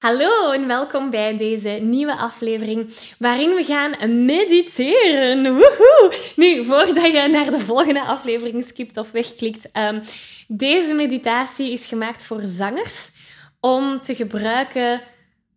[0.00, 5.42] Hallo en welkom bij deze nieuwe aflevering waarin we gaan mediteren.
[5.42, 6.14] Woehoe!
[6.36, 10.00] Nu, voordat je naar de volgende aflevering skipt of wegklikt, um,
[10.48, 13.10] deze meditatie is gemaakt voor zangers
[13.60, 15.00] om te gebruiken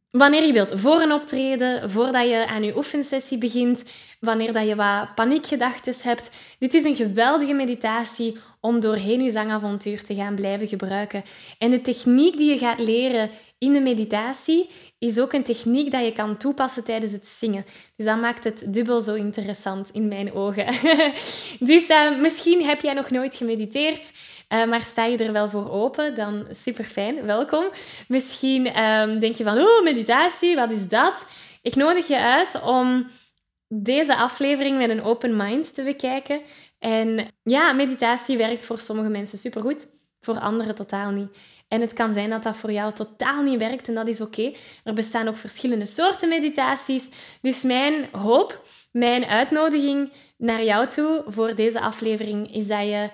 [0.10, 0.73] wanneer je wilt.
[0.75, 3.84] Voor een optreden, voordat je aan je oefensessie begint,
[4.24, 6.30] wanneer dat je wat paniekgedachten hebt.
[6.60, 11.24] Dit is een geweldige meditatie om doorheen je zangavontuur te gaan blijven gebruiken.
[11.57, 16.04] En de techniek die je gaat leren in de meditatie is ook een techniek dat
[16.04, 17.66] je kan toepassen tijdens het zingen.
[17.96, 20.66] Dus dat maakt het dubbel zo interessant in mijn ogen.
[21.71, 24.11] dus uh, misschien heb jij nog nooit gemediteerd.
[24.50, 27.66] Uh, maar sta je er wel voor open, dan super fijn, welkom.
[28.08, 31.25] Misschien um, denk je van, oh, meditatie, wat is dat?
[31.61, 33.08] Ik nodig je uit om
[33.67, 36.42] deze aflevering met een open mind te bekijken.
[36.80, 39.88] En ja, meditatie werkt voor sommige mensen supergoed,
[40.20, 41.38] voor anderen totaal niet.
[41.67, 44.53] En het kan zijn dat dat voor jou totaal niet werkt en dat is oké.
[44.84, 47.09] Er bestaan ook verschillende soorten meditaties.
[47.42, 53.09] Dus mijn hoop, mijn uitnodiging naar jou toe voor deze aflevering is dat je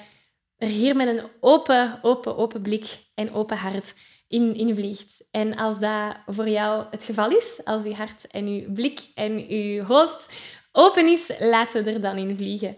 [0.58, 3.94] er hier met een open, open, open blik en open hart
[4.30, 5.22] in, in.
[5.32, 9.48] En als dat voor jou het geval is, als je hart en je blik en
[9.48, 10.34] je hoofd
[10.72, 12.78] open is, laten we er dan in vliegen.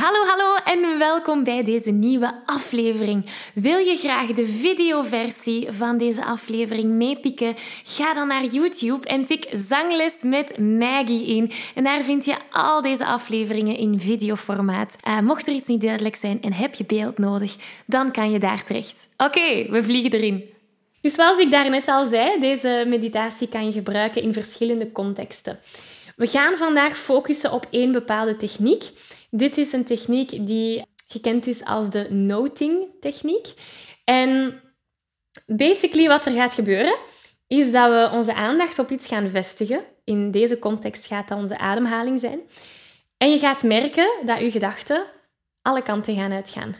[0.00, 3.26] Hallo, hallo en welkom bij deze nieuwe aflevering.
[3.54, 7.54] Wil je graag de videoversie van deze aflevering meepikken?
[7.84, 11.52] Ga dan naar YouTube en tik Zangles met Maggie in.
[11.74, 14.96] En daar vind je al deze afleveringen in videoformaat.
[15.06, 18.38] Uh, mocht er iets niet duidelijk zijn en heb je beeld nodig, dan kan je
[18.38, 19.08] daar terecht.
[19.16, 20.44] Oké, we vliegen erin.
[21.00, 25.58] Dus zoals ik daarnet al zei, deze meditatie kan je gebruiken in verschillende contexten.
[26.16, 28.84] We gaan vandaag focussen op één bepaalde techniek.
[29.36, 33.46] Dit is een techniek die gekend is als de noting techniek.
[34.04, 34.60] En
[35.46, 36.96] basically wat er gaat gebeuren,
[37.46, 39.84] is dat we onze aandacht op iets gaan vestigen.
[40.04, 42.40] In deze context gaat dat onze ademhaling zijn.
[43.16, 45.04] En je gaat merken dat je gedachten
[45.62, 46.74] alle kanten gaan uitgaan.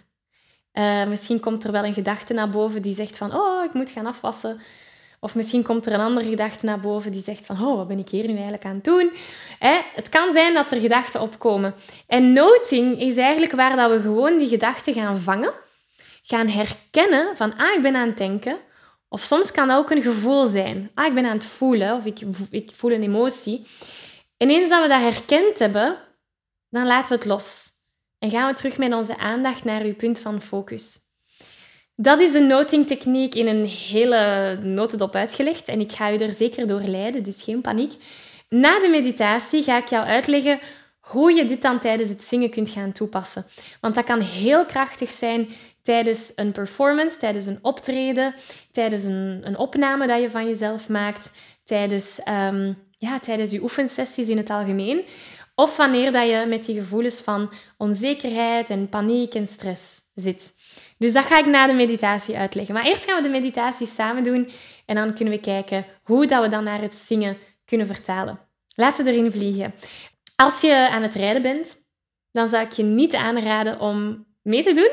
[0.73, 3.91] Uh, misschien komt er wel een gedachte naar boven die zegt van, oh, ik moet
[3.91, 4.61] gaan afwassen.
[5.21, 7.99] Of misschien komt er een andere gedachte naar boven die zegt van, oh, wat ben
[7.99, 9.13] ik hier nu eigenlijk aan het doen?
[9.95, 11.75] het kan zijn dat er gedachten opkomen.
[12.07, 15.53] En noting is eigenlijk waar dat we gewoon die gedachten gaan vangen,
[16.23, 18.59] gaan herkennen van, ah, ik ben aan het denken.
[19.09, 20.91] Of soms kan dat ook een gevoel zijn.
[20.95, 23.67] Ah, ik ben aan het voelen of ik, ik voel een emotie.
[24.37, 25.99] En eens dat we dat herkend hebben,
[26.69, 27.69] dan laten we het los.
[28.19, 31.06] En gaan we terug met onze aandacht naar uw punt van focus.
[31.97, 36.67] Dat is een notingtechniek in een hele notendop uitgelegd en ik ga u er zeker
[36.67, 37.93] door leiden, dus geen paniek.
[38.49, 40.61] Na de meditatie ga ik jou uitleggen
[41.01, 43.45] hoe je dit dan tijdens het zingen kunt gaan toepassen.
[43.81, 45.49] Want dat kan heel krachtig zijn
[45.83, 48.35] tijdens een performance, tijdens een optreden,
[48.71, 51.31] tijdens een, een opname dat je van jezelf maakt,
[51.65, 55.05] tijdens, um, ja, tijdens je oefensessies in het algemeen.
[55.55, 60.55] Of wanneer dat je met die gevoelens van onzekerheid en paniek en stress zit.
[60.99, 62.75] Dus dat ga ik na de meditatie uitleggen.
[62.75, 64.51] Maar eerst gaan we de meditatie samen doen
[64.87, 68.39] en dan kunnen we kijken hoe dat we dan naar het zingen kunnen vertalen.
[68.75, 69.75] Laten we erin vliegen.
[70.37, 71.77] Als je aan het rijden bent,
[72.33, 74.91] dan zou ik je niet aanraden om mee te doen.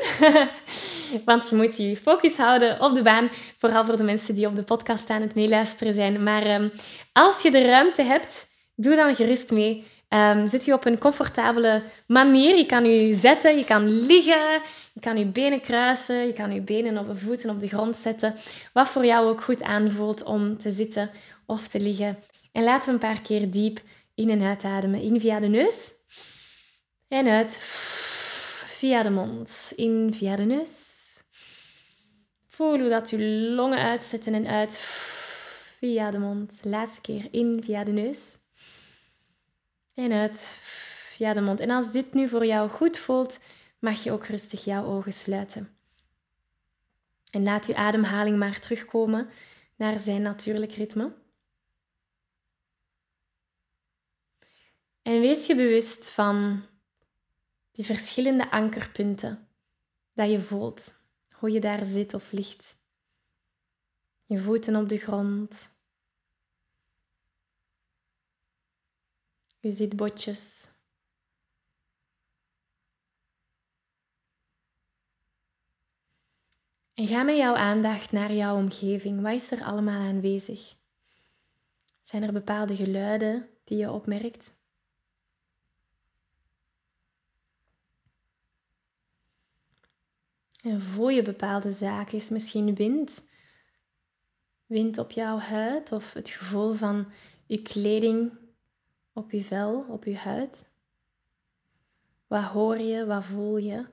[1.24, 3.30] Want je moet je focus houden op de baan.
[3.58, 6.22] Vooral voor de mensen die op de podcast aan het meeluisteren zijn.
[6.22, 6.72] Maar um,
[7.12, 9.84] als je de ruimte hebt, doe dan gerust mee.
[10.08, 12.56] Um, zit je op een comfortabele manier.
[12.56, 14.62] Je kan je zetten, je kan liggen,
[14.92, 18.34] je kan je benen kruisen, je kan je benen op voeten op de grond zetten.
[18.72, 21.10] Wat voor jou ook goed aanvoelt om te zitten
[21.46, 22.18] of te liggen.
[22.52, 23.80] En laten we een paar keer diep
[24.14, 25.00] in en uitademen.
[25.00, 25.92] In via de neus
[27.08, 27.56] en uit
[28.66, 29.72] via de mond.
[29.76, 31.02] In via de neus.
[32.48, 33.18] Voel hoe dat je
[33.54, 34.76] longen uitzetten en uit
[35.78, 36.60] via de mond.
[36.62, 38.42] Laatste keer in via de neus.
[39.94, 41.60] En uit via de mond.
[41.60, 43.38] En als dit nu voor jou goed voelt,
[43.78, 45.76] mag je ook rustig jouw ogen sluiten.
[47.30, 49.28] En laat uw ademhaling maar terugkomen
[49.76, 51.12] naar zijn natuurlijk ritme.
[55.02, 56.62] En wees je bewust van
[57.72, 59.48] die verschillende ankerpunten
[60.12, 61.02] dat je voelt.
[61.30, 62.76] Hoe je daar zit of ligt.
[64.24, 65.73] Je voeten op de grond.
[69.64, 70.68] Je zitbotjes.
[76.94, 79.22] En ga met jouw aandacht naar jouw omgeving.
[79.22, 80.76] Wat is er allemaal aanwezig?
[82.02, 84.54] Zijn er bepaalde geluiden die je opmerkt?
[90.60, 92.18] En voel je bepaalde zaken?
[92.18, 93.28] Is misschien wind?
[94.66, 97.12] Wind op jouw huid of het gevoel van
[97.46, 98.42] je kleding
[99.14, 100.70] op je vel, op je huid?
[102.26, 103.06] Wat hoor je?
[103.06, 103.86] Wat voel je?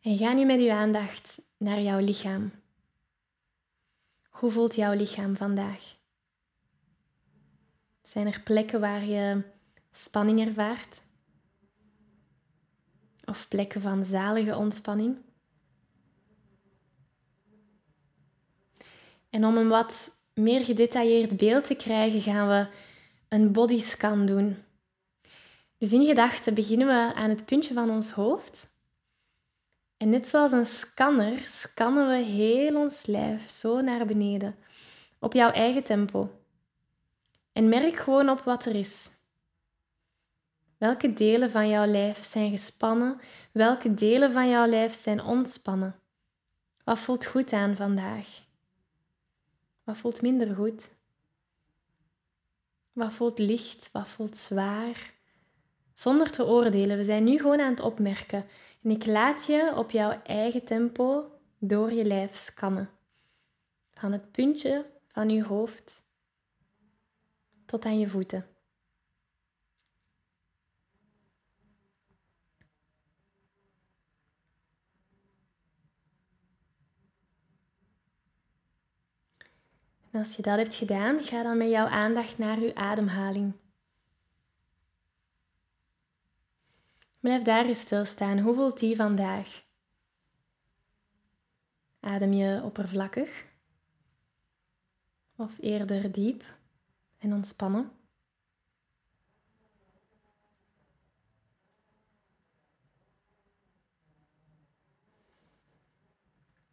[0.00, 2.52] En ga nu met je aandacht naar jouw lichaam.
[4.28, 5.96] Hoe voelt jouw lichaam vandaag?
[8.00, 9.42] Zijn er plekken waar je
[9.92, 11.02] spanning ervaart?
[13.24, 15.27] Of plekken van zalige ontspanning?
[19.30, 22.66] En om een wat meer gedetailleerd beeld te krijgen, gaan we
[23.28, 24.56] een bodyscan doen.
[25.78, 28.76] Dus in gedachten beginnen we aan het puntje van ons hoofd.
[29.96, 34.56] En net zoals een scanner scannen we heel ons lijf zo naar beneden,
[35.18, 36.30] op jouw eigen tempo.
[37.52, 39.10] En merk gewoon op wat er is.
[40.78, 43.20] Welke delen van jouw lijf zijn gespannen?
[43.52, 45.94] Welke delen van jouw lijf zijn ontspannen?
[46.84, 48.47] Wat voelt goed aan vandaag?
[49.88, 50.88] Wat voelt minder goed?
[52.92, 53.92] Wat voelt licht?
[53.92, 55.14] Wat voelt zwaar?
[55.92, 58.46] Zonder te oordelen, we zijn nu gewoon aan het opmerken.
[58.82, 62.90] En ik laat je op jouw eigen tempo door je lijf scannen.
[63.90, 66.02] Van het puntje van je hoofd
[67.66, 68.46] tot aan je voeten.
[80.18, 83.52] En als je dat hebt gedaan, ga dan met jouw aandacht naar je ademhaling.
[87.20, 88.38] Blijf daar eens stilstaan.
[88.38, 89.64] Hoe voelt die vandaag?
[92.00, 93.46] Adem je oppervlakkig?
[95.36, 96.44] Of eerder diep?
[97.18, 97.90] en ontspannen.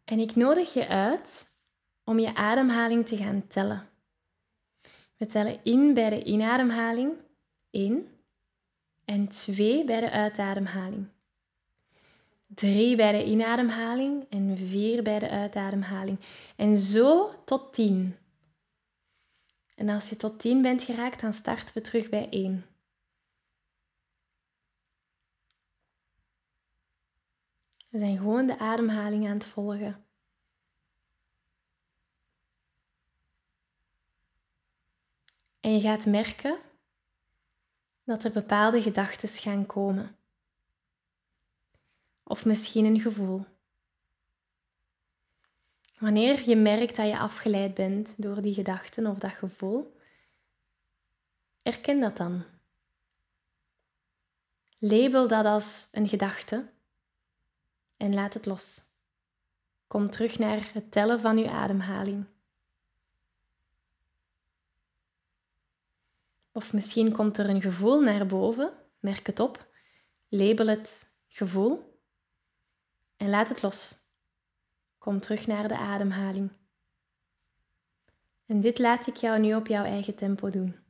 [0.04, 1.55] En ik nodig je uit
[2.06, 3.88] om je ademhaling te gaan tellen.
[5.16, 7.12] We tellen in bij de inademhaling
[7.70, 8.08] 1
[9.04, 11.08] en 2 bij de uitademhaling.
[12.46, 16.18] 3 bij de inademhaling en 4 bij de uitademhaling.
[16.56, 18.16] En zo tot 10.
[19.74, 22.66] En als je tot 10 bent geraakt, dan starten we terug bij 1.
[27.90, 30.05] We zijn gewoon de ademhaling aan het volgen.
[35.66, 36.58] En je gaat merken
[38.04, 40.16] dat er bepaalde gedachten gaan komen.
[42.24, 43.44] Of misschien een gevoel.
[45.98, 49.96] Wanneer je merkt dat je afgeleid bent door die gedachten of dat gevoel,
[51.62, 52.44] erken dat dan.
[54.78, 56.70] Label dat als een gedachte
[57.96, 58.80] en laat het los.
[59.86, 62.35] Kom terug naar het tellen van je ademhaling.
[66.56, 69.68] Of misschien komt er een gevoel naar boven, merk het op,
[70.28, 72.00] label het gevoel
[73.16, 73.94] en laat het los.
[74.98, 76.50] Kom terug naar de ademhaling.
[78.46, 80.85] En dit laat ik jou nu op jouw eigen tempo doen.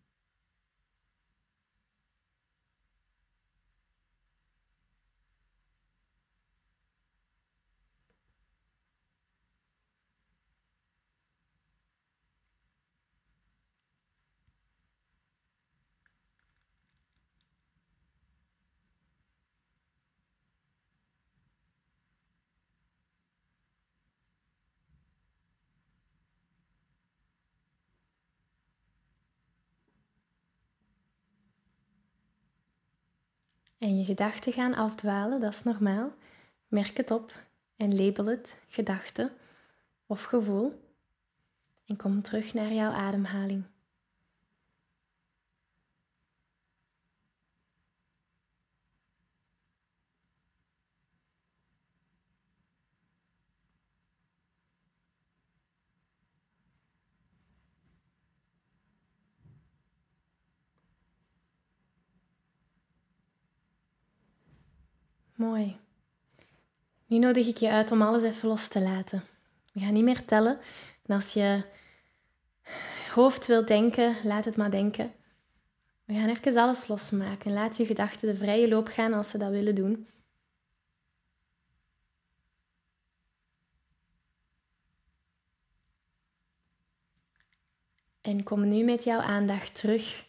[33.79, 36.13] En je gedachten gaan afdwalen, dat is normaal.
[36.69, 37.33] Merk het op
[37.77, 39.33] en label het gedachte
[40.07, 40.85] of gevoel.
[41.87, 43.65] En kom terug naar jouw ademhaling.
[65.37, 65.77] Mooi.
[67.07, 69.25] Nu nodig ik je uit om alles even los te laten.
[69.73, 70.59] We gaan niet meer tellen.
[71.07, 71.63] En als je
[73.15, 75.13] hoofd wilt denken, laat het maar denken.
[76.05, 77.53] We gaan even alles losmaken.
[77.53, 80.09] Laat je gedachten de vrije loop gaan als ze dat willen doen.
[88.21, 90.27] En kom nu met jouw aandacht terug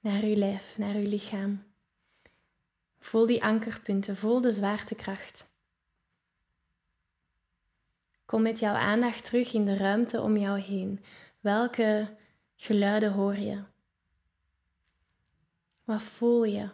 [0.00, 1.73] naar uw lijf, naar uw lichaam.
[3.04, 5.48] Voel die ankerpunten, voel de zwaartekracht.
[8.24, 11.04] Kom met jouw aandacht terug in de ruimte om jou heen.
[11.40, 12.16] Welke
[12.56, 13.62] geluiden hoor je?
[15.84, 16.68] Wat voel je?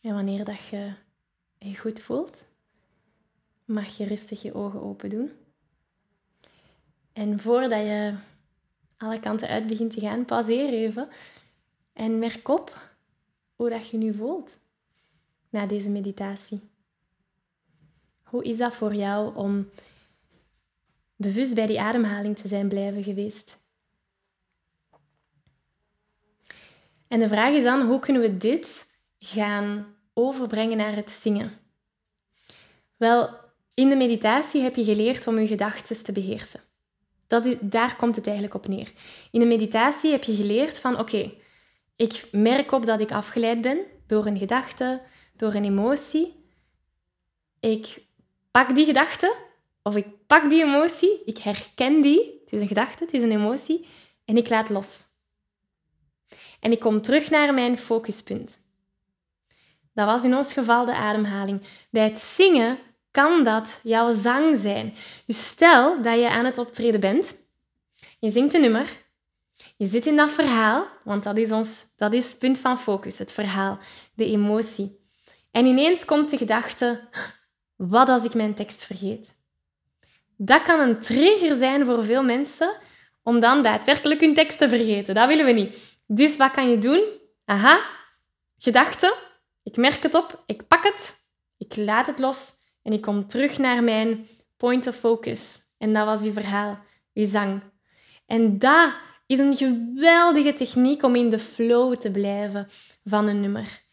[0.00, 0.92] En wanneer dat je
[1.58, 2.48] je goed voelt,
[3.64, 5.32] mag je rustig je ogen open doen.
[7.12, 8.14] En voordat je
[8.96, 11.08] alle kanten uit begint te gaan, pauzeer even
[11.96, 12.78] en merk op
[13.54, 14.58] hoe dat je nu voelt
[15.48, 16.60] na deze meditatie.
[18.22, 19.70] Hoe is dat voor jou om
[21.16, 23.58] bewust bij die ademhaling te zijn blijven geweest?
[27.08, 28.86] En de vraag is dan, hoe kunnen we dit
[29.18, 31.58] gaan overbrengen naar het zingen?
[32.96, 33.30] Wel,
[33.74, 36.60] in de meditatie heb je geleerd om je gedachten te beheersen.
[37.26, 38.92] Dat daar komt het eigenlijk op neer.
[39.30, 41.32] In de meditatie heb je geleerd van oké,
[41.96, 45.02] ik merk op dat ik afgeleid ben door een gedachte,
[45.36, 46.44] door een emotie.
[47.60, 48.02] Ik
[48.50, 49.34] pak die gedachte
[49.82, 53.32] of ik pak die emotie, ik herken die, het is een gedachte, het is een
[53.32, 53.86] emotie,
[54.24, 55.04] en ik laat los.
[56.60, 58.58] En ik kom terug naar mijn focuspunt.
[59.94, 61.62] Dat was in ons geval de ademhaling.
[61.90, 62.78] Bij het zingen
[63.10, 64.94] kan dat jouw zang zijn.
[65.26, 67.36] Dus stel dat je aan het optreden bent,
[68.18, 69.04] je zingt een nummer,
[69.76, 73.18] je zit in dat verhaal, want dat is, ons, dat is het punt van focus,
[73.18, 73.78] het verhaal,
[74.14, 75.04] de emotie.
[75.50, 77.00] En ineens komt de gedachte,
[77.76, 79.34] wat als ik mijn tekst vergeet?
[80.36, 82.76] Dat kan een trigger zijn voor veel mensen
[83.22, 85.14] om dan daadwerkelijk hun tekst te vergeten.
[85.14, 85.98] Dat willen we niet.
[86.06, 87.02] Dus wat kan je doen?
[87.44, 87.86] Aha,
[88.58, 89.16] gedachte,
[89.62, 91.14] ik merk het op, ik pak het,
[91.58, 92.52] ik laat het los
[92.82, 95.58] en ik kom terug naar mijn point of focus.
[95.78, 96.78] En dat was uw verhaal,
[97.14, 97.62] uw zang.
[98.26, 98.94] En dat
[99.26, 102.68] is een geweldige techniek om in de flow te blijven
[103.04, 103.84] van een nummer.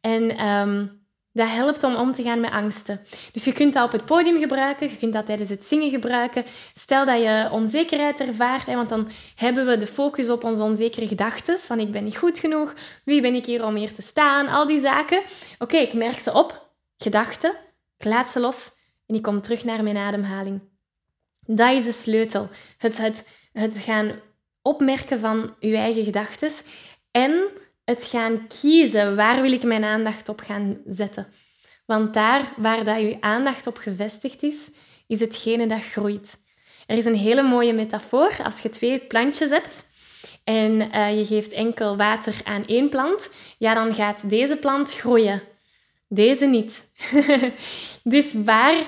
[0.00, 1.00] En um,
[1.32, 3.00] dat helpt om om te gaan met angsten.
[3.32, 6.44] Dus je kunt dat op het podium gebruiken, je kunt dat tijdens het zingen gebruiken.
[6.74, 11.08] Stel dat je onzekerheid ervaart, hè, want dan hebben we de focus op onze onzekere
[11.08, 11.58] gedachten.
[11.58, 14.66] Van ik ben niet goed genoeg, wie ben ik hier om hier te staan, al
[14.66, 15.22] die zaken.
[15.58, 17.54] Oké, ik merk ze op, gedachten,
[17.98, 18.70] ik laat ze los
[19.06, 20.60] en ik kom terug naar mijn ademhaling.
[21.46, 22.48] Dat is de sleutel.
[22.78, 24.12] Het, het, het gaan
[24.62, 26.50] opmerken van je eigen gedachten
[27.10, 27.42] en
[27.84, 31.26] het gaan kiezen waar wil ik mijn aandacht op gaan zetten.
[31.86, 34.70] Want daar waar dat je aandacht op gevestigd is,
[35.06, 36.36] is hetgene dat groeit.
[36.86, 38.36] Er is een hele mooie metafoor.
[38.44, 39.84] Als je twee plantjes hebt
[40.44, 45.42] en uh, je geeft enkel water aan één plant, ja, dan gaat deze plant groeien.
[46.08, 46.82] Deze niet.
[48.02, 48.86] dus waar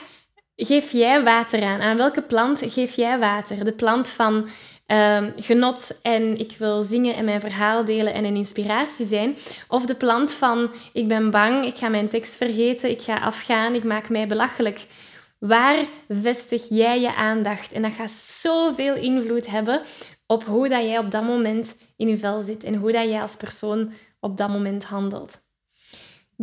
[0.66, 1.80] geef jij water aan?
[1.80, 3.64] Aan welke plant geef jij water?
[3.64, 4.48] De plant van
[4.86, 9.36] um, genot en ik wil zingen en mijn verhaal delen en een inspiratie zijn.
[9.68, 13.74] Of de plant van ik ben bang, ik ga mijn tekst vergeten, ik ga afgaan,
[13.74, 14.86] ik maak mij belachelijk.
[15.38, 17.72] Waar vestig jij je aandacht?
[17.72, 19.80] En dat gaat zoveel invloed hebben
[20.26, 23.20] op hoe dat jij op dat moment in je vel zit en hoe dat jij
[23.20, 25.38] als persoon op dat moment handelt.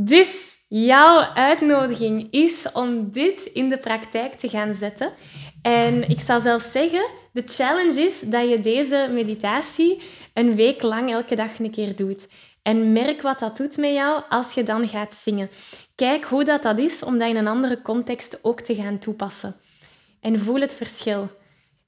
[0.02, 5.12] Dus jouw uitnodiging is om dit in de praktijk te gaan zetten.
[5.62, 10.02] En ik zal zelfs zeggen, de challenge is dat je deze meditatie
[10.34, 12.28] een week lang elke dag een keer doet.
[12.62, 15.50] En merk wat dat doet met jou als je dan gaat zingen.
[15.96, 19.56] Kijk hoe dat, dat is om dat in een andere context ook te gaan toepassen.
[20.22, 21.30] En voel het verschil.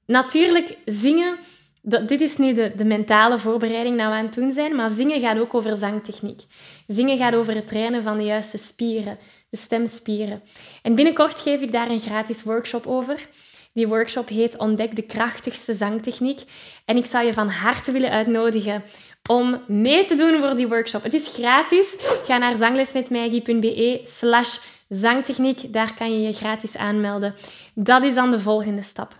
[0.05, 1.37] Natuurlijk, zingen,
[1.81, 4.89] dat, dit is nu de, de mentale voorbereiding dat we aan het doen zijn, maar
[4.89, 6.41] zingen gaat ook over zangtechniek.
[6.87, 9.17] Zingen gaat over het trainen van de juiste spieren,
[9.49, 10.41] de stemspieren.
[10.81, 13.27] En binnenkort geef ik daar een gratis workshop over.
[13.73, 16.41] Die workshop heet Ontdek de krachtigste zangtechniek.
[16.85, 18.83] En ik zou je van harte willen uitnodigen
[19.29, 21.03] om mee te doen voor die workshop.
[21.03, 21.95] Het is gratis.
[22.25, 24.57] Ga naar zanglesmetmaggie.be slash
[24.89, 25.73] zangtechniek.
[25.73, 27.35] Daar kan je je gratis aanmelden.
[27.73, 29.15] Dat is dan de volgende stap.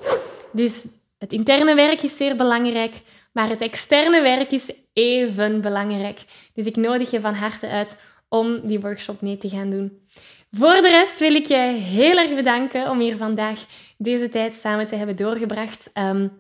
[0.52, 0.86] Dus
[1.22, 3.02] het interne werk is zeer belangrijk,
[3.34, 6.20] maar het externe werk is even belangrijk.
[6.54, 7.98] Dus ik nodig je van harte uit
[8.30, 10.06] om die workshop mee te gaan doen.
[10.52, 13.60] Voor de rest wil ik je heel erg bedanken om hier vandaag
[13.98, 15.92] deze tijd samen te hebben doorgebracht.
[15.94, 16.32] Um,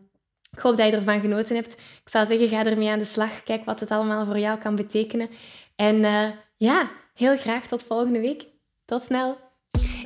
[0.51, 1.73] ik hoop dat je ervan genoten hebt.
[1.73, 3.43] Ik zou zeggen, ga ermee aan de slag.
[3.43, 5.29] Kijk wat het allemaal voor jou kan betekenen.
[5.75, 8.45] En uh, ja, heel graag tot volgende week.
[8.85, 9.37] Tot snel.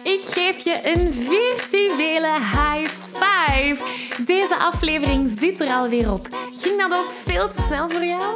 [0.05, 3.77] Ik geef je een virtuele high five.
[4.25, 6.27] Deze aflevering zit er alweer op.
[6.61, 8.35] Ging dat ook veel te snel voor jou?